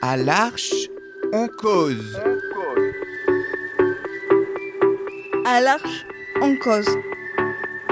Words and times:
À 0.00 0.16
l'Arche, 0.16 0.74
on 1.32 1.48
cause. 1.48 2.20
À 5.46 5.60
l'Arche, 5.60 6.06
on 6.40 6.56
cause. 6.56 6.88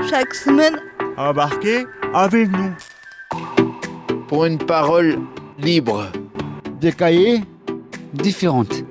Chaque 0.09 0.35
semaine, 0.35 0.81
Embarquez 1.17 1.87
avec 2.15 2.51
nous. 2.51 2.73
pour 4.29 4.45
une 4.45 4.59
parole 4.59 5.19
libre. 5.59 6.07
Des 6.81 6.93
cahiers 6.93 7.43
différentes. 8.13 8.85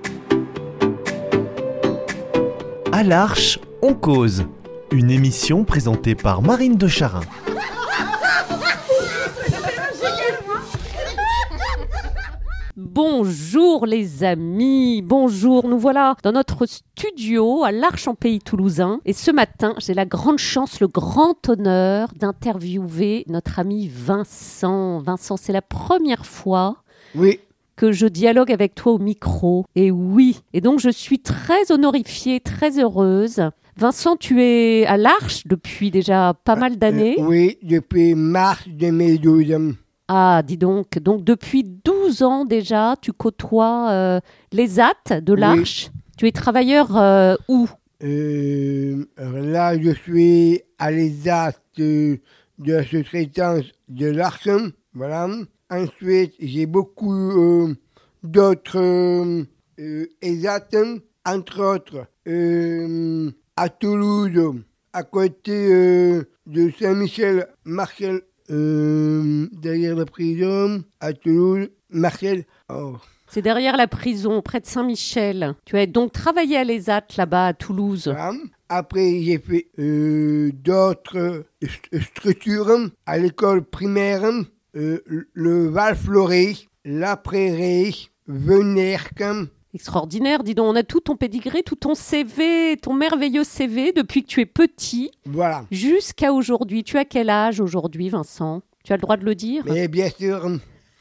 À 2.91 3.04
l'Arche, 3.04 3.59
on 3.81 3.93
cause. 3.93 4.45
Une 4.91 5.11
émission 5.11 5.63
présentée 5.66 6.16
par 6.16 6.41
Marine 6.41 6.75
de 6.75 6.88
Charin. 6.88 7.21
Bonjour 13.02 13.85
les 13.85 14.26
amis, 14.26 15.02
bonjour, 15.02 15.70
nous 15.70 15.80
voilà 15.80 16.17
dans 16.21 16.34
notre 16.34 16.66
studio 16.66 17.63
à 17.63 17.71
l'Arche 17.71 18.09
en 18.09 18.13
Pays 18.13 18.40
Toulousain 18.40 18.99
et 19.05 19.13
ce 19.13 19.31
matin 19.31 19.73
j'ai 19.77 19.94
la 19.94 20.03
grande 20.03 20.38
chance, 20.38 20.81
le 20.81 20.90
grand 20.90 21.48
honneur 21.48 22.09
d'interviewer 22.20 23.23
notre 23.30 23.57
ami 23.57 23.88
Vincent. 23.88 24.99
Vincent, 24.99 25.38
c'est 25.38 25.54
la 25.54 25.62
première 25.62 26.26
fois 26.26 26.84
Oui. 27.16 27.40
que 27.77 27.93
je 27.93 28.05
dialogue 28.05 28.52
avec 28.52 28.76
toi 28.76 28.91
au 28.91 28.99
micro. 28.99 29.63
Et 29.77 29.91
oui, 29.91 30.41
et 30.52 30.59
donc 30.59 30.81
je 30.81 30.90
suis 30.90 31.20
très 31.20 31.71
honorifiée, 31.71 32.41
très 32.41 32.79
heureuse. 32.79 33.41
Vincent, 33.77 34.18
tu 34.18 34.43
es 34.43 34.85
à 34.88 34.98
l'Arche 34.98 35.48
depuis 35.48 35.90
déjà 35.90 36.34
pas 36.43 36.57
mal 36.57 36.76
d'années. 36.76 37.16
Euh, 37.18 37.23
oui, 37.27 37.59
depuis 37.63 38.13
mars 38.13 38.68
2012. 38.68 39.76
Ah, 40.12 40.41
dis 40.44 40.58
donc. 40.58 40.98
Donc, 40.98 41.23
depuis 41.23 41.63
12 41.63 42.23
ans 42.23 42.44
déjà, 42.44 42.96
tu 42.99 43.13
côtoies 43.13 43.91
euh, 43.91 44.20
les 44.52 44.79
AT 44.79 45.21
de 45.21 45.34
Oui. 45.34 45.40
l'Arche. 45.40 45.91
Tu 46.18 46.27
es 46.27 46.32
travailleur 46.32 46.98
euh, 46.98 47.35
où? 47.48 47.70
Euh, 48.04 49.05
là, 49.18 49.80
je 49.80 49.91
suis 49.91 50.62
à 50.80 50.90
l'ESAT 50.90 51.54
de 51.77 52.20
la 52.65 52.84
sous-traitance 52.84 53.65
de 53.87 54.07
l'Arche. 54.07 54.49
Voilà. 54.96 55.27
Ensuite, 55.70 56.34
j'ai 56.40 56.65
beaucoup 56.65 57.76
d'autres 58.24 59.46
ESAT, 59.77 60.70
entre 61.24 61.62
autres 61.62 62.07
à 63.55 63.70
Toulouse, 63.70 64.56
à 64.91 65.03
côté 65.03 66.24
de 66.47 66.72
Saint-Michel, 66.80 67.47
Marcel, 67.63 68.22
euh, 68.52 69.47
derrière 69.52 69.96
la 69.96 70.06
prison, 70.06 70.84
à 71.00 71.14
Toulouse, 71.14 71.69
Marcel. 71.90 72.46
Oh, 72.74 72.96
C'est 73.28 73.42
derrière 73.42 73.78
la 73.78 73.88
prison, 73.88 74.42
près 74.42 74.59
de 74.59 74.66
Saint-Michel. 74.66 75.53
Tu 75.66 75.78
as 75.78 75.86
donc 75.86 76.12
travaillé 76.14 76.58
à 76.58 76.64
l'ESAT 76.64 77.08
là-bas 77.18 77.47
à 77.47 77.53
Toulouse. 77.53 78.03
Voilà. 78.06 78.34
Après, 78.70 79.22
j'ai 79.22 79.40
fait 79.40 79.68
euh, 79.80 80.52
d'autres 80.53 81.46
st- 81.62 82.02
structures 82.03 82.90
à 83.06 83.18
l'école 83.18 83.64
primaire, 83.64 84.24
euh, 84.75 85.00
le 85.34 85.68
Val-Floré, 85.70 86.56
la 86.86 87.18
Prairie, 87.18 88.09
Venerque. 88.28 89.24
Extraordinaire, 89.73 90.44
dis 90.44 90.56
donc. 90.56 90.67
On 90.67 90.75
a 90.75 90.84
tout 90.84 91.00
ton 91.00 91.16
pédigré, 91.16 91.62
tout 91.63 91.75
ton 91.75 91.94
CV, 91.95 92.75
ton 92.78 92.94
merveilleux 92.94 93.44
CV 93.44 93.91
depuis 93.91 94.23
que 94.23 94.28
tu 94.28 94.41
es 94.41 94.45
petit 94.45 95.12
Voilà. 95.25 95.66
jusqu'à 95.72 96.34
aujourd'hui. 96.34 96.84
Tu 96.84 96.97
as 96.97 97.06
quel 97.06 97.29
âge 97.29 97.59
aujourd'hui, 97.59 98.09
Vincent? 98.09 98.62
Tu 98.84 98.94
as 98.94 98.95
le 98.95 99.01
droit 99.01 99.17
de 99.17 99.25
le 99.25 99.35
dire? 99.35 99.63
Mais 99.67 99.88
bien 99.88 100.09
sûr, 100.09 100.50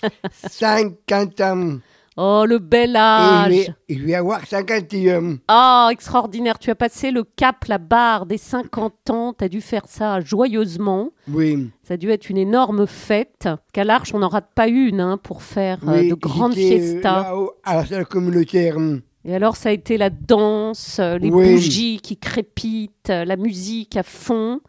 50 0.32 1.40
ans. 1.40 1.78
Oh, 2.20 2.44
le 2.48 2.58
bel 2.58 2.96
âge 2.96 3.72
je 3.88 4.02
vais 4.02 4.14
avoir 4.14 4.44
51. 4.44 5.36
Ah, 5.46 5.88
extraordinaire. 5.92 6.58
Tu 6.58 6.68
as 6.70 6.74
passé 6.74 7.12
le 7.12 7.22
cap, 7.22 7.64
la 7.66 7.78
barre 7.78 8.26
des 8.26 8.38
50 8.38 9.10
ans. 9.10 9.34
Tu 9.38 9.44
as 9.44 9.48
dû 9.48 9.60
faire 9.60 9.84
ça 9.86 10.20
joyeusement. 10.20 11.10
Oui. 11.32 11.70
Ça 11.84 11.94
a 11.94 11.96
dû 11.96 12.10
être 12.10 12.28
une 12.28 12.38
énorme 12.38 12.88
fête. 12.88 13.48
Qu'à 13.72 13.84
l'Arche, 13.84 14.12
on 14.14 14.18
n'en 14.18 14.28
rate 14.28 14.50
pas 14.54 14.66
une 14.66 15.00
hein, 15.00 15.16
pour 15.22 15.42
faire 15.42 15.78
euh, 15.86 16.00
oui 16.00 16.08
de 16.08 16.14
grandes 16.16 16.54
j'étais, 16.54 16.74
euh, 16.74 16.92
fiestas. 16.92 17.22
là-haut, 17.22 17.52
à 17.62 17.76
la 17.76 17.86
salle 17.86 18.06
communautaire. 18.06 18.76
Et 19.24 19.34
alors, 19.34 19.54
ça 19.56 19.68
a 19.68 19.72
été 19.72 19.96
la 19.96 20.10
danse, 20.10 20.98
euh, 20.98 21.18
les 21.18 21.30
Oui. 21.30 21.52
bougies 21.52 22.00
qui 22.00 22.16
crépitent, 22.16 23.10
euh, 23.10 23.24
la 23.24 23.36
musique 23.36 23.96
à 23.96 24.02
fond. 24.02 24.60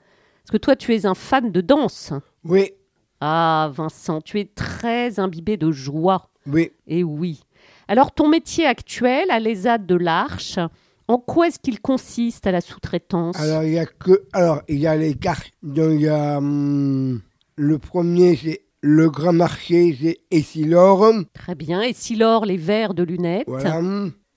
Parce 0.43 0.51
que 0.51 0.57
toi, 0.57 0.75
tu 0.75 0.93
es 0.93 1.05
un 1.07 1.15
fan 1.15 1.51
de 1.51 1.61
danse. 1.61 2.13
Oui, 2.43 2.73
Ah, 3.21 3.69
Vincent, 3.75 4.21
tu 4.21 4.39
es 4.39 4.45
très 4.45 5.19
imbibé 5.19 5.57
de 5.57 5.71
joie. 5.71 6.28
Oui. 6.47 6.71
Et 6.87 7.03
oui. 7.03 7.41
Alors, 7.87 8.11
ton 8.11 8.29
métier 8.29 8.65
actuel 8.65 9.29
à 9.31 9.39
l'ESAD 9.39 9.85
de 9.85 9.95
l'Arche, 9.95 10.59
en 11.07 11.17
quoi 11.17 11.47
est-ce 11.47 11.59
qu'il 11.59 11.81
consiste 11.81 12.45
à 12.45 12.51
la 12.51 12.61
sous-traitance? 12.61 13.39
Alors, 13.39 13.63
il 13.63 13.73
y 13.73 13.79
a 13.79 13.85
que. 13.85 14.23
Alors, 14.33 14.61
il 14.67 14.79
y 14.79 14.87
a 14.87 14.95
les 14.95 15.15
cartes. 15.15 15.51
Donc, 15.63 15.93
il 15.95 16.01
y 16.01 16.07
a. 16.07 16.37
hum, 16.37 17.21
le 17.55 17.77
premier, 17.77 18.35
c'est 18.37 18.61
le 18.81 19.09
grand 19.09 19.33
marché, 19.33 19.97
c'est 19.99 20.19
Essilor. 20.31 21.11
Très 21.33 21.55
bien. 21.55 21.81
Et 21.81 21.93
si 21.93 22.15
l'or, 22.15 22.45
les 22.45 22.57
verres 22.57 22.93
de 22.93 23.03
lunettes 23.03 23.47
Voilà. 23.47 23.81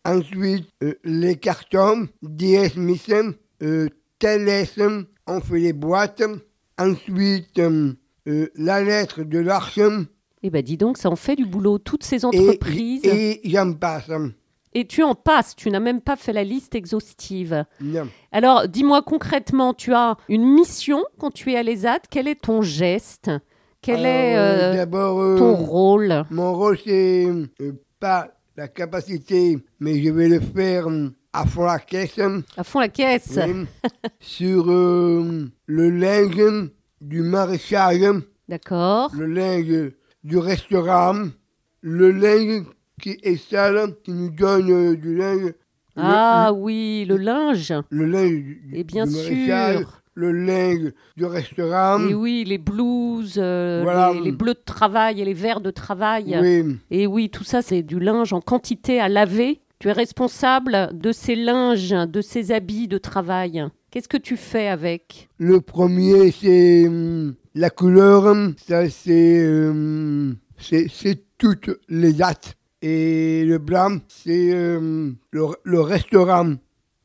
Ensuite, 0.05 0.67
euh, 0.83 0.95
les 1.05 1.37
cartons, 1.37 2.09
DS 2.23 2.71
Smith, 2.71 3.13
euh, 3.63 3.89
TLS, 4.19 5.07
on 5.29 5.41
fait 5.41 5.61
les 5.61 5.73
boîtes. 5.73 6.25
Ensuite, 6.77 7.61
euh, 7.61 7.95
la 8.57 8.83
lettre 8.83 9.23
de 9.23 9.39
l'arche. 9.39 9.79
Eh 10.43 10.51
ben, 10.51 10.63
dis 10.63 10.77
donc, 10.77 10.99
ça 10.99 11.09
en 11.11 11.17
fait 11.17 11.37
du 11.37 11.47
boulot, 11.47 11.79
toutes 11.79 12.03
ces 12.05 12.23
Et, 12.23 12.25
entreprises. 12.25 13.05
et 13.05 13.41
j'en 13.45 13.73
passe. 13.75 14.11
Et 14.75 14.87
tu 14.87 15.03
en 15.03 15.15
passes, 15.15 15.55
tu 15.55 15.71
n'as 15.71 15.81
même 15.81 16.01
pas 16.01 16.17
fait 16.17 16.33
la 16.33 16.45
liste 16.45 16.75
exhaustive. 16.75 17.65
Non. 17.81 18.09
Alors, 18.33 18.67
dis-moi 18.69 19.03
concrètement, 19.03 19.75
tu 19.75 19.93
as 19.93 20.17
une 20.29 20.45
mission 20.45 21.05
quand 21.19 21.31
tu 21.31 21.53
es 21.53 21.57
à 21.57 21.63
l'ESAT. 21.63 22.01
Quel 22.11 22.27
est 22.27 22.41
ton 22.41 22.63
geste? 22.63 23.31
Quel 23.83 24.07
est 24.07 24.37
euh, 24.37 24.75
D'abord, 24.75 25.21
euh, 25.21 25.37
ton 25.37 25.55
rôle? 25.57 26.25
mon 26.31 26.55
rôle, 26.55 26.79
c'est 26.83 27.27
euh, 27.27 27.73
pas 28.01 28.29
la 28.57 28.69
capacité, 28.69 29.59
mais 29.81 30.03
je 30.03 30.11
vais 30.11 30.29
le 30.29 30.41
faire 30.41 30.89
euh, 30.89 31.11
à 31.33 31.45
fond 31.47 31.65
la 31.65 31.79
caisse. 31.79 32.19
À 32.57 32.65
fond 32.65 32.81
la 32.81 32.89
caisse. 32.89 33.39
Oui. 33.47 33.67
sur 34.21 34.71
euh, 34.71 35.51
le 35.67 35.91
linge 35.91 36.71
du 37.01 37.21
maraîchage, 37.23 38.01
D'accord. 38.49 39.11
le 39.15 39.27
linge 39.27 39.93
du 40.25 40.39
restaurant, 40.39 41.27
le 41.81 42.11
linge 42.11 42.65
qui 43.01 43.19
est 43.23 43.37
sale, 43.37 43.95
qui 44.05 44.13
nous 44.13 44.31
donne 44.31 44.71
euh, 44.71 44.97
du 44.97 45.17
linge. 45.17 45.47
le- 45.47 45.55
Ah 45.97 46.53
oui, 46.55 47.05
le 47.09 47.17
linge. 47.17 47.73
le, 47.91 48.07
linge 48.07 48.31
du, 48.31 48.71
Et 48.75 48.85
bien 48.85 49.07
du 49.07 49.13
sûr. 49.13 50.03
le 50.15 50.31
linge 50.33 50.93
du 51.17 51.25
restaurant. 51.25 51.99
Et 52.09 52.15
oui, 52.15 52.45
les 52.47 52.59
blouses, 52.59 53.35
euh, 53.39 53.81
Voilà. 53.83 54.13
les, 54.13 54.21
les 54.21 54.33
bleus 54.33 54.55
de 54.55 54.63
travail 54.65 55.21
et 55.21 55.25
les 55.25 55.35
verres 55.35 55.61
de 55.61 55.71
travail. 55.71 56.39
Oui, 56.41 56.77
Et 56.91 57.07
oui, 57.07 57.29
tout 57.31 57.45
ça, 57.45 57.63
c'est 57.63 57.83
du 57.83 57.99
linge 57.99 58.33
en 58.33 58.41
quantité 58.41 59.01
à 59.01 59.09
laver. 59.09 59.61
Tu 59.81 59.89
es 59.89 59.93
responsable 59.93 60.91
de 60.93 61.11
ces 61.11 61.35
linges, 61.35 61.91
de 61.91 62.21
ces 62.21 62.53
habits 62.53 62.87
de 62.87 62.99
travail. 62.99 63.65
Qu'est-ce 63.93 64.09
que 64.09 64.17
tu 64.17 64.37
fais 64.39 64.69
avec 64.69 65.29
le 65.39 65.61
premier, 65.61 66.31
c'est 66.33 66.89
hum, 66.89 67.35
la 67.55 67.69
couleur. 67.71 68.35
Ça, 68.57 68.89
c'est 68.89 69.47
hum, 69.47 70.37
c'est 70.57 70.87
c'est 70.91 71.23
toutes 71.37 71.71
les 71.89 72.15
dates. 72.15 72.57
Et 72.81 73.45
le 73.45 73.59
blanc, 73.59 73.99
c'est 74.09 74.77
hum, 74.77 75.15
le, 75.31 75.45
le 75.63 75.81
restaurant. 75.83 76.55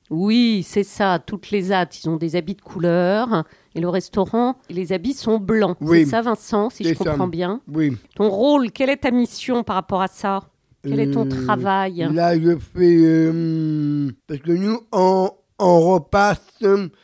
Oui, 0.09 0.64
c'est 0.66 0.84
ça. 0.86 1.20
Toutes 1.20 1.52
les 1.52 1.74
hâtes, 1.74 2.02
ils 2.02 2.09
ont 2.09 2.16
des 2.16 2.38
habits 2.38 2.56
de 2.56 2.62
couleur. 2.62 3.44
Et 3.76 3.81
le 3.81 3.90
restaurant, 3.90 4.56
les 4.70 4.94
habits 4.94 5.14
sont 5.14 5.38
blancs. 5.40 5.76
Oui. 5.81 6.06
C'est 6.06 6.12
ça, 6.12 6.22
Vincent, 6.22 6.70
si 6.70 6.86
je 6.86 6.94
ça. 6.94 7.03
comprends 7.03 7.28
bien. 7.28 7.59
Oui. 7.67 7.97
Ton 8.16 8.29
rôle, 8.29 8.72
quelle 8.72 8.90
est 8.90 8.97
ta 9.03 9.11
mission 9.11 9.64
par 9.64 9.76
rapport 9.76 10.02
à 10.02 10.08
ça? 10.08 10.40
Quel 10.84 11.02
est 11.02 11.11
ton 11.11 11.26
Euh, 11.26 11.44
travail? 11.46 12.08
Là, 12.14 12.40
je 12.40 12.58
fais. 12.58 14.14
parce 14.28 14.40
que 14.40 14.52
nous, 14.53 14.79
on, 14.94 15.29
on 15.59 15.80
repasse 15.94 16.42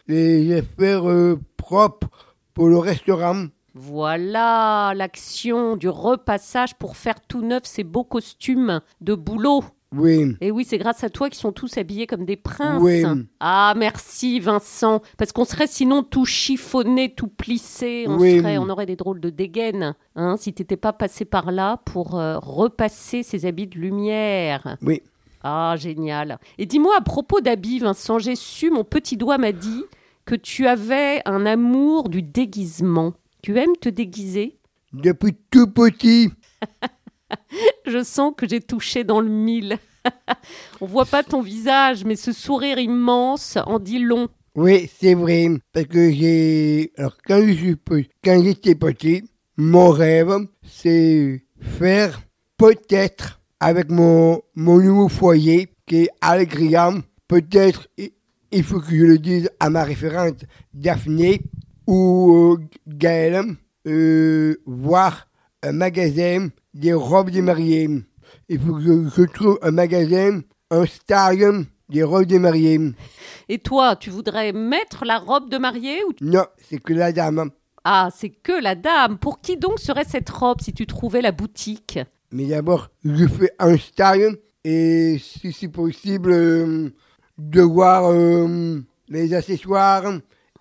les 0.07 0.57
affaires 0.57 1.09
euh, 1.09 1.39
propres 1.57 2.07
pour 2.53 2.67
le 2.67 2.77
restaurant. 2.77 3.45
Voilà 3.75 4.93
l'action 4.95 5.75
du 5.75 5.89
repassage 5.89 6.75
pour 6.75 6.95
faire 6.95 7.19
tout 7.27 7.41
neuf 7.41 7.63
ces 7.65 7.83
beaux 7.83 8.03
costumes 8.03 8.81
de 9.01 9.15
boulot. 9.15 9.63
Oui. 9.95 10.35
Et 10.41 10.49
oui, 10.49 10.65
c'est 10.67 10.79
grâce 10.79 11.03
à 11.03 11.09
toi 11.09 11.29
qu'ils 11.29 11.39
sont 11.39 11.51
tous 11.51 11.77
habillés 11.77 12.07
comme 12.07 12.25
des 12.25 12.35
princes. 12.35 12.81
Oui. 12.81 13.03
Ah, 13.39 13.73
merci 13.77 14.39
Vincent. 14.39 15.01
Parce 15.17 15.31
qu'on 15.31 15.45
serait 15.45 15.67
sinon 15.67 16.01
tout 16.01 16.25
chiffonné, 16.25 17.13
tout 17.13 17.27
plissé. 17.27 18.05
On, 18.07 18.17
Oui. 18.17 18.39
serait, 18.39 18.57
on 18.57 18.69
aurait 18.69 18.87
des 18.87 18.95
drôles 18.95 19.19
de 19.19 19.29
dégaines. 19.29 19.93
Hein, 20.15 20.35
si 20.39 20.51
t'étais 20.53 20.77
pas 20.77 20.93
passé 20.93 21.25
par 21.25 21.51
là 21.51 21.77
pour 21.85 22.19
euh, 22.19 22.39
repasser 22.39 23.21
ces 23.21 23.45
habits 23.45 23.67
de 23.67 23.77
lumière. 23.77 24.77
Oui. 24.81 25.01
Ah, 25.43 25.75
génial. 25.77 26.39
Et 26.57 26.65
dis-moi 26.65 26.95
à 26.97 27.01
propos 27.01 27.41
d'habits, 27.41 27.79
Vincent, 27.79 28.17
j'ai 28.17 28.35
su, 28.35 28.71
mon 28.71 28.85
petit 28.85 29.17
doigt 29.17 29.37
m'a 29.37 29.51
dit 29.51 29.83
que 30.25 30.35
tu 30.35 30.67
avais 30.67 31.21
un 31.25 31.45
amour 31.45 32.07
du 32.07 32.21
déguisement. 32.21 33.13
Tu 33.41 33.57
aimes 33.59 33.75
te 33.79 33.89
déguiser? 33.89 34.57
Depuis 34.93 35.35
tout 35.51 35.67
petit. 35.67 36.29
Je 37.85 38.03
sens 38.03 38.33
que 38.37 38.47
j'ai 38.47 38.61
touché 38.61 39.03
dans 39.03 39.19
le 39.19 39.29
mille. 39.29 39.77
On 40.81 40.85
voit 40.85 41.05
pas 41.05 41.23
ton 41.23 41.41
visage, 41.41 42.05
mais 42.05 42.15
ce 42.15 42.31
sourire 42.31 42.79
immense 42.79 43.57
en 43.65 43.79
dit 43.79 43.99
long. 43.99 44.29
Oui, 44.55 44.89
c'est 44.99 45.15
vrai. 45.15 45.47
Parce 45.73 45.87
que 45.87 46.11
j'ai. 46.11 46.93
Alors, 46.97 47.17
quand 47.25 47.41
je 47.45 47.75
j'étais 48.43 48.75
petit, 48.75 49.23
mon 49.57 49.89
rêve, 49.89 50.47
c'est 50.63 51.43
faire 51.59 52.21
peut-être 52.57 53.41
avec 53.63 53.89
mon, 53.89 54.41
mon 54.55 54.77
nouveau 54.77 55.07
foyer, 55.07 55.69
qui 55.85 56.03
est 56.03 56.09
Allegria, 56.19 56.91
peut-être, 57.29 57.87
il 58.51 58.61
faut 58.61 58.81
que 58.81 58.93
je 58.93 59.05
le 59.05 59.17
dise 59.17 59.49
à 59.61 59.69
ma 59.69 59.85
référente 59.85 60.43
Daphné 60.73 61.41
ou 61.87 62.57
euh, 62.57 62.57
Gaëlle, 62.85 63.55
euh, 63.87 64.57
voir 64.65 65.29
un 65.61 65.71
magasin 65.71 66.49
des 66.73 66.91
robes 66.91 67.29
des 67.29 67.41
mariés. 67.41 67.89
Il 68.49 68.59
faut 68.59 68.73
que 68.73 68.81
je, 68.81 69.09
je 69.15 69.23
trouve 69.23 69.59
un 69.61 69.71
magasin, 69.71 70.41
un 70.69 70.85
style 70.85 71.65
des 71.87 72.03
robes 72.03 72.25
des 72.25 72.39
mariés. 72.39 72.81
Et 73.47 73.59
toi, 73.59 73.95
tu 73.95 74.09
voudrais 74.09 74.51
mettre 74.51 75.05
la 75.05 75.19
robe 75.19 75.49
de 75.49 75.57
mariée 75.57 76.03
ou 76.03 76.11
Non, 76.19 76.47
c'est 76.57 76.79
que 76.79 76.91
la 76.91 77.13
dame. 77.13 77.49
Ah, 77.85 78.09
c'est 78.13 78.29
que 78.29 78.61
la 78.61 78.75
dame. 78.75 79.17
Pour 79.17 79.39
qui 79.39 79.55
donc 79.55 79.79
serait 79.79 80.03
cette 80.03 80.29
robe 80.29 80.59
si 80.59 80.73
tu 80.73 80.85
trouvais 80.85 81.21
la 81.21 81.31
boutique? 81.31 81.99
Mais 82.33 82.47
d'abord, 82.47 82.89
je 83.05 83.27
fais 83.27 83.51
un 83.59 83.77
style 83.77 84.39
et 84.63 85.17
si 85.19 85.51
c'est 85.53 85.67
possible, 85.67 86.31
euh, 86.31 86.89
de 87.37 87.61
voir 87.61 88.11
euh, 88.11 88.79
les 89.07 89.33
accessoires 89.35 90.11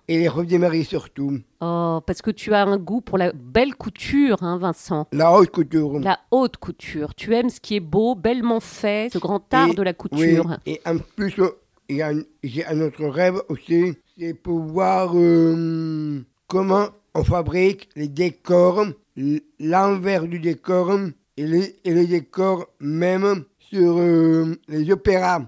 et 0.07 0.27
les 0.47 0.57
mariés 0.59 0.83
surtout. 0.83 1.39
Oh, 1.61 1.99
parce 2.05 2.21
que 2.21 2.29
tu 2.29 2.53
as 2.53 2.63
un 2.63 2.77
goût 2.77 3.01
pour 3.01 3.17
la 3.17 3.31
belle 3.33 3.73
couture, 3.73 4.43
hein, 4.43 4.59
Vincent. 4.59 5.07
La 5.13 5.31
haute 5.31 5.49
couture. 5.49 5.99
La 5.99 6.19
haute 6.29 6.57
couture. 6.57 7.15
Tu 7.15 7.33
aimes 7.33 7.49
ce 7.49 7.59
qui 7.59 7.77
est 7.77 7.79
beau, 7.79 8.13
bellement 8.13 8.59
fait, 8.59 9.11
ce 9.11 9.17
grand 9.17 9.51
art 9.51 9.69
Et- 9.69 9.73
de 9.73 9.81
la 9.81 9.91
Oui, 9.91 9.95
couture. 9.97 10.57
et 10.67 10.79
en 10.85 10.97
plus, 11.15 11.33
euh, 11.39 12.23
j'ai 12.43 12.65
un 12.67 12.81
autre 12.81 13.05
rêve 13.05 13.41
aussi, 13.49 13.93
c'est 14.15 14.35
pouvoir 14.35 15.13
euh, 15.15 16.21
comment 16.47 16.89
on 17.15 17.23
fabrique 17.23 17.89
les 17.95 18.09
décors, 18.09 18.85
l'envers 19.59 20.27
du 20.27 20.39
décor 20.39 20.91
et 21.37 21.47
les, 21.47 21.79
et 21.83 21.93
les 21.93 22.05
décors 22.07 22.67
même 22.79 23.43
sur 23.59 23.97
euh, 23.97 24.55
les 24.67 24.91
opéras. 24.91 25.41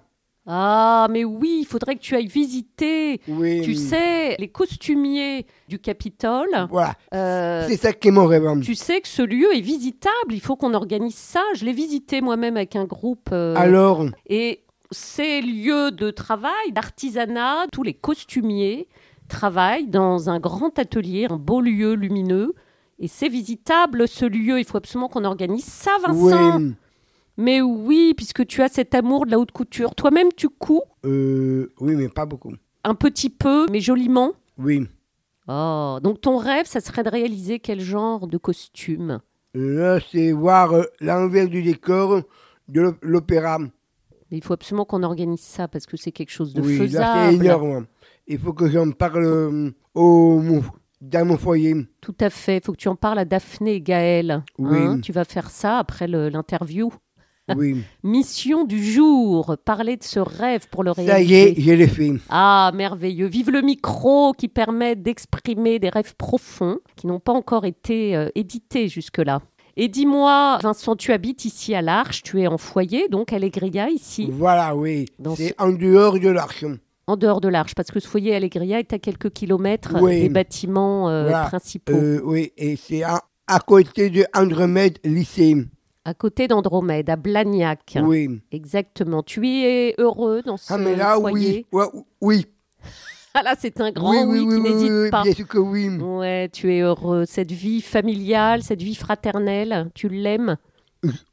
Ah, 0.48 1.08
mais 1.10 1.24
oui, 1.24 1.60
il 1.62 1.66
faudrait 1.66 1.96
que 1.96 2.02
tu 2.02 2.16
ailles 2.16 2.28
visiter. 2.28 3.20
Oui. 3.28 3.62
Tu 3.64 3.74
sais, 3.74 4.36
les 4.38 4.48
costumiers 4.48 5.48
du 5.68 5.80
Capitole, 5.80 6.68
Voilà, 6.70 6.94
euh, 7.16 7.66
c'est 7.68 7.78
ça 7.78 7.94
qui 7.94 8.10
est 8.10 8.12
mon 8.12 8.28
rêve. 8.28 8.44
tu 8.62 8.76
sais 8.76 9.02
que 9.02 9.08
ce 9.08 9.24
lieu 9.24 9.56
est 9.56 9.62
visitable. 9.62 10.34
Il 10.34 10.40
faut 10.42 10.56
qu'on 10.56 10.76
organise 10.76 11.16
ça. 11.16 11.42
Je 11.56 11.66
l'ai 11.66 11.74
visité 11.74 12.22
moi-même 12.22 12.58
avec 12.58 12.76
un 12.76 12.86
groupe. 12.86 13.30
euh, 13.32 13.56
Alors, 13.58 14.06
Et 14.28 14.62
ces 14.92 15.42
lieux 15.42 15.90
de 15.90 16.12
travail, 16.12 16.72
d'artisanat, 16.72 17.66
tous 17.72 17.82
les 17.82 17.96
costumiers 17.96 18.88
travaillent 19.28 19.88
dans 19.88 20.30
un 20.30 20.40
grand 20.40 20.78
atelier, 20.78 21.26
un 21.28 21.38
beau 21.38 21.60
lieu 21.60 21.94
lumineux. 21.96 22.54
Et 23.00 23.08
c'est 23.08 23.30
visitable 23.30 24.08
ce 24.08 24.26
lieu. 24.26 24.60
Il 24.60 24.66
faut 24.66 24.78
absolument 24.78 25.10
qu'on 25.10 25.26
organise 25.26 25.66
ça, 25.66 25.92
Vincent. 26.06 26.58
oui, 26.60 26.74
Mais 27.38 27.62
oui, 27.62 28.14
puisque 28.16 28.46
tu 28.48 28.62
as 28.62 28.70
cet 28.70 28.96
amour 28.96 29.26
de 29.26 29.32
la 29.32 29.40
haute 29.40 29.52
couture. 29.52 29.96
Toi-même, 29.96 30.30
tu 30.36 30.48
couds 30.50 30.82
euh, 31.06 31.72
oui, 31.82 31.96
mais 31.96 32.08
pas 32.10 32.26
beaucoup. 32.26 32.54
un 32.84 32.96
petit 32.96 33.30
peu, 33.30 33.66
mais 33.72 33.80
joliment? 33.82 34.32
Oui, 34.58 34.88
Oh, 35.48 36.00
donc 36.02 36.22
ton 36.22 36.38
rêve, 36.38 36.66
ça 36.66 36.80
serait 36.82 37.04
de 37.04 37.10
réaliser 37.10 37.60
quel 37.60 37.80
genre 37.80 38.26
de 38.28 38.38
costume? 38.38 39.20
Là, 39.54 40.00
c'est 40.12 40.32
voir 40.32 40.72
euh, 40.74 40.84
l'envers 41.02 41.48
du 41.48 41.62
décor 41.62 42.22
de 42.68 42.82
l'op- 42.82 42.98
l'opéra. 43.04 43.60
Mais 43.60 44.38
il 44.38 44.44
faut 44.44 44.54
absolument 44.54 44.86
qu'on 44.86 45.04
organise 45.04 45.42
ça 45.42 45.68
parce 45.68 45.86
que 45.86 45.98
c'est 45.98 46.12
quelque 46.12 46.32
chose 46.32 46.52
de 46.54 46.62
oui, 46.62 46.78
faisable. 46.78 47.38
c'est 47.38 47.46
énorme. 47.46 47.86
Il 48.26 48.40
faut 48.40 48.54
que 48.54 48.68
j'en 48.72 48.90
parle 48.90 49.24
euh, 49.24 49.70
au, 49.94 50.40
mon- 50.40 50.64
dans 51.02 51.26
mon 51.26 51.38
foyer. 51.38 51.76
Tout 52.02 52.16
à 52.20 52.30
fait. 52.30 52.58
Il 52.58 52.64
faut 52.66 52.72
que 52.72 52.78
tu 52.78 52.88
en 52.88 52.96
parles 52.96 53.20
à 53.20 53.26
Daphné 53.26 53.76
et 53.76 53.82
Gaël. 53.82 54.44
Oui. 54.58 54.78
Hein, 54.78 55.00
tu 55.02 55.12
vas 55.12 55.26
faire 55.26 55.50
ça 55.50 55.78
après 55.80 56.08
l'interview. 56.08 56.92
Oui. 57.56 57.84
Mission 58.04 58.64
du 58.66 58.84
jour. 58.84 59.56
Parler 59.66 59.98
de 59.98 60.04
ce 60.04 60.20
rêve 60.20 60.68
pour 60.72 60.84
le 60.84 60.94
Ça 60.96 61.04
réaliser. 61.04 61.54
y 61.62 61.72
est. 61.72 62.20
Ah, 62.28 62.72
merveilleux. 62.74 63.28
Vive 63.28 63.52
le 63.52 63.62
micro 63.62 64.34
qui 64.34 64.48
permet 64.48 64.96
d'exprimer 64.96 65.78
des 65.78 65.90
rêves 65.90 66.16
profonds 66.16 66.80
qui 66.96 67.06
n'ont 67.06 67.20
pas 67.20 67.34
encore 67.34 67.66
été 67.66 68.16
euh, 68.16 68.30
édités 68.34 68.88
jusque-là. 68.88 69.44
Et 69.78 69.90
dis-moi, 69.90 70.58
Vincent, 70.64 70.96
tu 70.96 71.12
habites 71.12 71.46
ici 71.46 71.76
à 71.76 71.84
l'Arche, 71.84 72.24
tu 72.24 72.42
es 72.42 72.48
en 72.48 72.58
foyer, 72.58 73.10
donc 73.10 73.32
à 73.34 73.38
Legria, 73.38 73.90
ici, 73.90 74.28
Voilà, 74.32 74.76
oui. 74.76 75.06
C'est 75.36 75.54
en 75.62 75.70
dehors 75.72 76.18
de 76.20 76.30
l'arche. 76.30 76.66
En 77.08 77.18
dehors 77.18 77.42
de 77.42 77.48
l'Arche, 77.50 77.76
parce 77.76 77.92
que 77.92 78.00
ce 78.00 78.08
foyer 78.08 78.36
à 78.36 78.40
Legria 78.40 78.80
est 78.80 78.94
à 78.94 79.00
quelques 79.00 79.32
kilomètres 79.32 79.96
Oui. 80.02 80.22
des 80.22 80.30
bâtiments 80.30 81.10
euh, 81.10 81.24
Voilà. 81.24 81.46
principaux, 81.46 81.94
Euh, 81.94 82.22
oui, 82.24 82.52
et 82.58 82.76
c'est 82.76 83.04
à, 83.04 83.22
à 83.48 83.60
côté 83.60 84.10
de 84.10 84.26
Andromède 84.34 84.98
lycée. 85.04 85.56
à 86.04 86.14
côté 86.14 86.48
d'Andromède, 86.48 87.10
à 87.10 87.16
Blagnac. 87.16 87.98
Oui. 88.04 88.42
Exactement. 88.52 89.24
Tu 89.24 89.48
es 89.48 89.96
heureux 89.98 90.42
dans 90.46 90.58
ce 90.58 90.72
Ah, 90.74 90.78
mais 90.78 90.96
là, 90.96 91.16
foyer 91.16 91.66
oui. 91.72 91.80
Ouais, 91.80 91.86
oui. 92.22 92.46
Ah 93.34 93.44
là, 93.44 93.54
c'est 93.60 93.82
un 93.82 93.92
grand 93.92 94.12
oui, 94.12 94.40
oui, 94.40 94.40
oui, 94.40 94.56
qui 94.56 94.62
oui, 94.62 94.70
n'hésite 94.74 94.92
oui, 94.92 95.10
pas. 95.10 95.24
Bien 95.24 95.34
sûr 95.34 95.48
que 95.48 95.58
oui. 95.58 95.90
Ouais, 95.98 96.48
tu 96.54 96.74
es 96.74 96.80
heureux. 96.82 97.26
Cette 97.28 97.52
vie 97.52 97.82
familiale, 97.82 98.64
cette 98.64 98.82
vie 98.82 98.96
fraternelle, 98.96 99.92
tu 99.94 100.08
l'aimes? 100.08 100.56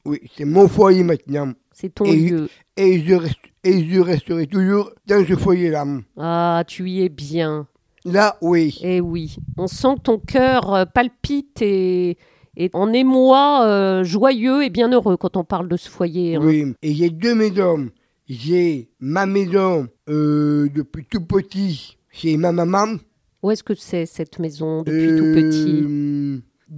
Oui, 0.05 0.19
c'est 0.37 0.45
mon 0.45 0.67
foyer 0.69 1.05
maintenant. 1.05 1.53
C'est 1.75 1.95
ton 1.95 2.05
Et- 2.05 2.17
lieu. 2.17 2.49
Et 2.77 3.01
je, 3.01 3.15
reste, 3.15 3.37
et 3.65 3.85
je 3.89 4.01
resterai 4.01 4.47
toujours 4.47 4.91
dans 5.07 5.25
ce 5.27 5.35
foyer-là. 5.37 5.85
Ah, 6.17 6.65
tu 6.67 6.89
y 6.89 7.03
es 7.05 7.09
bien. 7.11 7.67
Là, 8.05 8.37
oui. 8.41 8.79
Eh 8.83 9.01
oui. 9.01 9.37
On 9.59 9.67
sent 9.67 9.97
que 9.97 10.01
ton 10.03 10.19
cœur 10.19 10.75
euh, 10.75 10.85
palpite 10.87 11.61
et, 11.63 12.17
et 12.57 12.71
en 12.73 12.93
émoi, 12.93 13.65
euh, 13.67 14.05
joyeux 14.05 14.65
et 14.65 14.71
bien 14.71 14.91
heureux 14.91 15.17
quand 15.17 15.37
on 15.37 15.45
parle 15.45 15.69
de 15.69 15.77
ce 15.77 15.89
foyer. 15.91 16.37
hein. 16.37 16.41
Oui. 16.43 16.75
Et 16.83 16.95
j'ai 16.95 17.11
deux 17.11 17.35
maisons. 17.35 17.91
J'ai 18.29 18.89
ma 18.99 19.27
maison 19.27 19.87
euh, 20.09 20.69
depuis 20.75 21.05
tout 21.05 21.21
petit 21.25 21.99
chez 22.11 22.37
ma 22.39 22.53
maman. 22.53 22.97
Où 23.43 23.51
est-ce 23.51 23.63
que 23.63 23.75
c'est 23.75 24.07
cette 24.07 24.39
maison 24.39 24.83
depuis 24.83 25.09
tout 25.19 25.25
petit? 25.35 25.83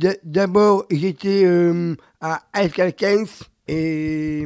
Euh, 0.03 0.13
D'abord, 0.25 0.87
j'étais 0.91 1.47
à 2.21 2.41
Escalquens 2.55 3.45
et, 3.69 4.45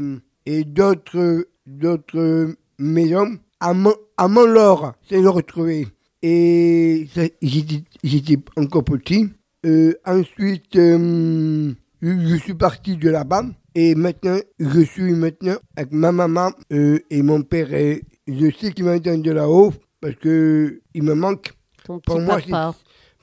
et 0.49 0.65
d'autres 0.65 1.47
d'autres 1.67 2.55
maisons 2.79 3.39
à, 3.61 3.75
Mont, 3.75 3.95
à 4.17 4.29
Montlore, 4.29 4.95
c'est 5.07 5.21
le 5.21 5.29
retrouvé. 5.29 5.87
Et 6.23 7.07
j'étais 7.43 7.85
j'étais 8.03 8.39
encore 8.57 8.85
petit. 8.85 9.29
Euh, 9.67 9.93
ensuite, 10.07 10.75
euh, 10.77 11.73
je, 12.01 12.37
suis 12.37 12.55
parti 12.55 12.97
de 12.97 13.11
là-bas 13.11 13.45
et 13.75 13.95
maintenant, 13.95 14.39
je 14.59 14.81
suis 14.81 15.13
maintenant 15.13 15.57
avec 15.77 15.93
ma 15.93 16.13
maman 16.13 16.53
euh, 16.73 16.99
et 17.11 17.23
mon 17.23 17.43
père. 17.43 17.75
Et 17.75 18.03
je 18.27 18.51
sais 18.51 18.73
qu'ils 18.73 18.87
m'entendent 18.87 19.23
de 19.23 19.33
là-haut 19.33 19.75
parce 20.01 20.15
que 20.15 20.81
il 20.95 21.03
me 21.03 21.15
manque. 21.15 21.53
Pour 21.85 22.21
moi, 22.21 22.39
papa. 22.41 22.75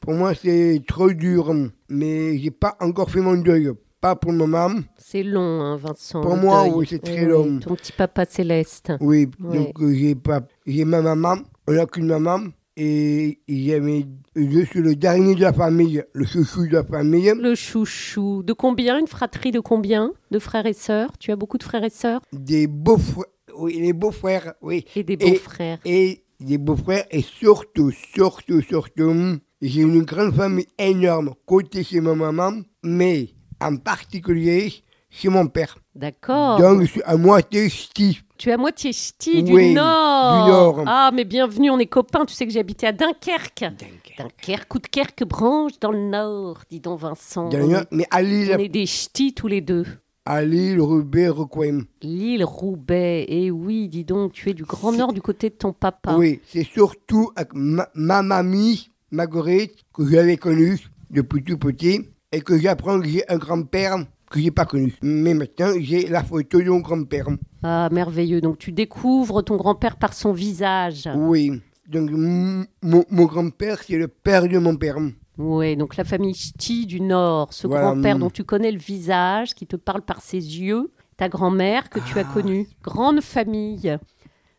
Pour 0.02 0.14
moi, 0.14 0.36
c'est 0.36 0.80
trop 0.88 1.10
dur, 1.10 1.52
mais 1.90 2.38
j'ai 2.38 2.52
pas 2.52 2.78
encore 2.80 3.10
fait 3.10 3.22
mon 3.22 3.38
deuil. 3.38 3.72
Pas 4.06 4.16
pour 4.16 4.32
le 4.34 4.38
moment. 4.38 4.70
C'est 4.98 5.24
long, 5.24 5.62
hein, 5.64 5.78
Vincent. 5.78 6.22
Pour 6.22 6.38
moi, 6.38 6.68
oui, 6.68 6.86
c'est 6.88 7.00
très 7.02 7.24
Eh 7.24 7.26
long. 7.26 7.58
Ton 7.60 7.74
petit 7.74 7.92
papa 7.92 8.26
céleste. 8.26 8.94
Oui, 9.02 9.28
Ouais. 9.44 9.58
donc 9.58 9.82
euh, 9.82 9.92
j'ai 9.96 10.14
pas, 10.14 10.42
j'ai 10.68 10.86
ma 10.86 11.02
maman. 11.02 11.38
On 11.68 11.72
n'a 11.74 11.88
qu'une 11.88 12.06
maman 12.06 12.42
et 12.78 13.40
j'avais, 13.50 14.06
je 14.36 14.64
suis 14.64 14.82
le 14.82 14.96
dernier 14.96 15.34
de 15.34 15.42
la 15.42 15.54
famille, 15.54 16.04
le 16.14 16.24
chouchou 16.24 16.68
de 16.68 16.74
la 16.74 16.84
famille. 16.84 17.34
Le 17.36 17.56
chouchou. 17.56 18.44
De 18.44 18.54
combien 18.54 19.00
Une 19.00 19.08
fratrie 19.08 19.50
de 19.52 19.60
combien 19.60 20.12
De 20.30 20.38
frères 20.38 20.68
et 20.68 20.74
sœurs? 20.74 21.10
Tu 21.20 21.32
as 21.32 21.36
beaucoup 21.36 21.58
de 21.58 21.64
frères 21.64 21.84
et 21.84 21.90
sœurs? 21.90 22.22
Des 22.32 22.68
beaux 22.68 23.00
frères, 23.00 23.26
oui, 23.58 23.80
les 23.80 23.94
beaux 23.94 24.12
frères, 24.12 24.54
oui, 24.62 24.86
Et 24.96 25.02
des 25.04 25.14
Et- 25.14 25.32
beaux-frères. 25.32 25.80
et 25.84 26.24
des 26.40 26.60
beaux 26.60 26.76
frères 26.76 27.06
et 27.10 27.24
surtout, 27.24 27.90
surtout, 27.90 28.62
surtout, 28.62 29.16
j'ai 29.64 29.82
une 29.82 30.04
grande 30.04 30.36
famille 30.36 30.68
énorme 30.78 31.34
côté 31.48 31.84
chez 31.84 32.02
ma 32.02 32.14
maman, 32.14 32.62
mais 32.84 33.30
en 33.62 33.78
particulier 33.78 34.74
chez 35.10 35.30
mon 35.30 35.48
père. 35.48 35.78
D'accord. 35.96 36.60
Donc 36.60 36.82
je 36.82 36.86
suis 36.88 37.02
à 37.04 37.16
moitié 37.18 37.70
ch'ti. 37.70 38.20
Tu 38.38 38.50
es 38.50 38.54
à 38.54 38.58
moitié 38.58 38.92
ch'ti 38.92 39.44
du 39.44 39.54
Oui, 39.54 39.74
Nord. 39.74 40.46
du 40.46 40.52
Nord. 40.52 40.84
Ah, 40.88 41.10
mais 41.14 41.24
bienvenue, 41.24 41.70
on 41.70 41.80
est 41.80 41.86
copains. 41.86 42.26
Tu 42.26 42.34
sais 42.34 42.46
que 42.46 42.52
j'ai 42.52 42.60
habité 42.60 42.86
à 42.88 42.92
Dunkerque. 42.92 43.64
Dunkerque 44.18 44.76
ou 44.76 44.80
de 44.80 44.88
Kerque 44.88 45.24
branche 45.26 45.80
dans 45.80 45.92
le 45.92 46.00
Nord, 46.10 46.62
dis 46.70 46.82
donc 46.82 47.00
Vincent. 47.00 47.50
On 47.54 47.70
est, 47.72 47.88
Mais 47.92 48.06
à 48.12 48.20
on 48.20 48.24
Lille, 48.24 48.52
est 48.60 48.68
des 48.70 48.86
ch'tis 48.86 49.34
tous 49.34 49.48
les 49.48 49.62
deux. 49.62 49.86
à 50.26 50.44
Lille, 50.44 50.82
Roubaix, 50.82 51.30
Recoin. 51.30 51.80
L'île 52.02 52.44
Roubaix. 52.44 53.26
Et 53.30 53.52
oui, 53.52 53.88
dis 53.88 54.04
donc, 54.04 54.34
tu 54.34 54.50
es 54.50 54.54
du 54.54 54.64
Grand 54.64 54.92
Nord 54.92 55.14
du 55.14 55.22
côté 55.22 55.50
de 55.50 55.56
ton 55.56 55.72
papa. 55.72 56.16
Oui, 56.18 56.42
c'est 56.48 56.64
surtout 56.66 57.32
avec 57.38 57.54
ma, 57.54 57.88
ma 57.96 58.22
mamie, 58.22 58.90
Marguerite, 59.12 59.76
que 59.94 60.06
j'avais 60.10 60.36
connue 60.36 60.78
depuis 61.10 61.42
tout 61.42 61.58
petit. 61.58 62.02
Et 62.32 62.42
que 62.42 62.58
j'apprends 62.58 63.00
que 63.00 63.08
j'ai 63.08 63.24
un 63.30 63.38
grand-père 63.38 63.98
que 64.30 64.40
j'ai 64.40 64.52
pas 64.52 64.66
connu. 64.66 64.96
Mais 65.02 65.34
maintenant, 65.34 65.72
j'ai 65.80 66.08
la 66.08 66.24
photo 66.24 66.60
de 66.62 66.70
mon 66.70 66.80
grand-père. 66.80 67.28
Ah, 67.64 67.90
merveilleux. 67.92 68.42
Donc 68.42 68.58
tu 68.58 68.72
découvres 68.72 69.44
ton 69.44 69.56
grand-père 69.58 69.98
par 69.98 70.14
son 70.14 70.34
visage. 70.34 71.08
Oui. 71.16 71.62
Donc, 71.88 72.10
mon, 72.12 72.66
mon 72.82 73.26
grand-père, 73.26 73.84
c'est 73.84 73.98
le 73.98 74.08
père 74.08 74.48
de 74.48 74.58
mon 74.58 74.76
père. 74.76 74.98
Oui, 75.38 75.76
donc 75.78 75.98
la 75.98 76.04
famille 76.04 76.34
Ch'ti 76.34 76.88
du 76.88 77.00
Nord, 77.02 77.54
ce 77.54 77.68
Voilà, 77.68 77.92
grand-père 77.92 78.18
dont 78.18 78.30
tu 78.32 78.44
connais 78.44 78.72
le 78.72 78.80
visage, 78.80 79.54
qui 79.54 79.68
te 79.68 79.76
parle 79.76 80.02
par 80.02 80.22
ses 80.22 80.38
yeux, 80.38 80.92
ta 81.18 81.30
grand-mère 81.30 81.90
que 81.92 82.00
Ah. 82.02 82.06
tu 82.12 82.18
as 82.18 82.24
connue. 82.24 82.68
Grande 82.82 83.22
famille. 83.22 83.98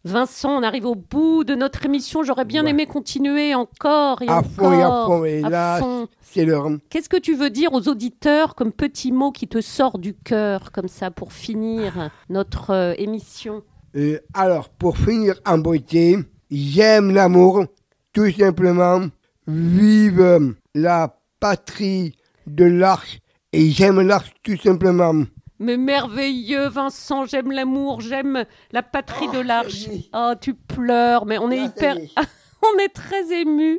Vincent, 0.07 0.51
on 0.57 0.63
arrive 0.63 0.87
au 0.87 0.95
bout 0.95 1.43
de 1.43 1.55
notre 1.57 1.85
émission. 1.85 2.23
J'aurais 2.23 2.45
bien 2.45 2.63
Ouais. 2.65 2.71
aimé 2.71 2.87
continuer 2.87 3.55
encore 3.57 4.23
et 4.23 4.29
À 4.29 4.39
encore. 4.39 4.51
fond 4.53 4.73
et 4.73 4.83
à 4.83 4.89
fond, 4.89 5.25
et 5.25 5.45
à 5.45 5.49
là, 5.51 5.79
fond. 5.81 6.07
c'est 6.21 6.45
l'heure. 6.45 6.69
Qu'est-ce 6.91 7.09
que 7.09 7.17
tu 7.17 7.35
veux 7.35 7.51
dire 7.51 7.73
aux 7.73 7.89
auditeurs 7.89 8.55
comme 8.55 8.71
petit 8.73 9.11
mot 9.11 9.33
qui 9.33 9.49
te 9.49 9.61
sort 9.61 9.99
du 9.99 10.15
cœur, 10.15 10.71
comme 10.71 10.87
ça, 10.87 11.11
pour 11.11 11.33
finir 11.33 12.11
notre 12.31 12.71
euh, 12.71 12.95
émission? 12.99 13.63
Euh, 13.97 14.19
alors, 14.33 14.69
pour 14.69 14.97
finir 14.97 15.41
en 15.45 15.59
beauté, 15.59 16.19
j'aime 16.53 17.11
l'amour, 17.13 17.65
tout 18.13 18.31
simplement. 18.31 19.01
Vive 19.49 20.55
la 20.75 21.19
patrie 21.41 22.15
de 22.47 22.65
l'arche 22.65 23.19
et 23.53 23.71
j'aime 23.71 24.01
l'arche 24.03 24.31
tout 24.45 24.57
simplement. 24.57 25.25
Mais 25.59 25.77
merveilleux, 25.77 26.69
Vincent, 26.69 27.25
j'aime 27.25 27.51
l'amour, 27.51 28.01
j'aime 28.01 28.45
la 28.73 28.83
patrie 28.83 29.29
de 29.29 29.41
l'arche. 29.41 29.89
Oh, 30.15 30.33
tu 30.41 30.55
pleures, 30.55 31.27
mais 31.27 31.39
on 31.39 31.51
est 31.51 31.65
hyper... 31.65 31.97
on 32.63 32.79
est 32.79 32.93
très 32.93 33.33
ému. 33.33 33.79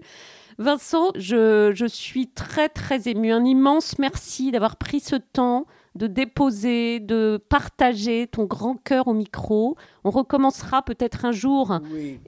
Vincent, 0.58 1.12
je, 1.16 1.72
je 1.76 1.86
suis 1.86 2.28
très 2.28 2.68
très 2.70 3.08
ému. 3.08 3.32
Un 3.32 3.46
immense 3.46 4.00
merci 4.00 4.52
d'avoir 4.52 4.78
pris 4.78 5.00
ce 5.00 5.16
temps 5.16 5.66
de 5.98 6.08
déposer, 6.08 7.00
de 7.00 7.44
partager 7.50 8.28
ton 8.28 8.46
grand 8.46 8.76
cœur 8.76 9.08
au 9.08 9.14
micro. 9.14 9.76
On 10.04 10.12
recommencera 10.12 10.84
peut-être 10.84 11.26
un 11.26 11.32
jour 11.32 11.80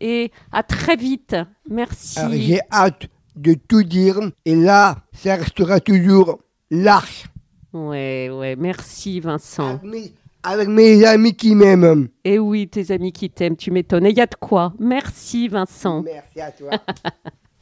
et 0.01 0.31
à 0.51 0.63
très 0.63 0.95
vite. 0.95 1.35
Merci. 1.69 2.19
Alors, 2.19 2.33
j'ai 2.33 2.59
hâte 2.71 3.07
de 3.35 3.53
tout 3.53 3.83
dire 3.83 4.19
et 4.45 4.55
là, 4.55 4.97
ça 5.13 5.35
restera 5.35 5.79
toujours 5.79 6.39
l'arche. 6.71 7.25
Ouais, 7.73 8.29
ouais, 8.31 8.55
merci 8.55 9.19
Vincent. 9.19 9.69
Avec 9.69 9.83
mes, 9.83 10.13
avec 10.43 10.67
mes 10.69 11.05
amis 11.05 11.35
qui 11.35 11.53
m'aiment. 11.55 12.07
Et 12.23 12.39
oui, 12.39 12.67
tes 12.67 12.91
amis 12.91 13.11
qui 13.11 13.29
t'aiment, 13.29 13.55
tu 13.55 13.71
m'étonnes. 13.71 14.05
Et 14.05 14.09
il 14.09 14.17
y 14.17 14.21
a 14.21 14.25
de 14.25 14.35
quoi. 14.35 14.73
Merci 14.79 15.47
Vincent. 15.47 16.01
Merci 16.01 16.41
à 16.41 16.51
toi. 16.51 16.71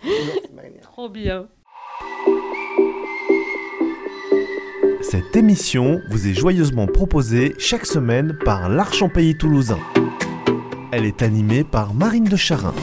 Merci. 0.03 0.79
Trop 0.81 1.09
bien. 1.09 1.47
Cette 5.01 5.35
émission 5.35 6.01
vous 6.09 6.27
est 6.27 6.33
joyeusement 6.33 6.87
proposée 6.87 7.55
chaque 7.57 7.85
semaine 7.85 8.37
par 8.43 8.69
l'Arche 8.69 9.01
en 9.01 9.09
Pays 9.09 9.37
Toulousain. 9.37 9.79
Elle 10.91 11.05
est 11.05 11.21
animée 11.21 11.63
par 11.63 11.93
Marine 11.93 12.25
de 12.25 12.35
Charin. 12.35 12.73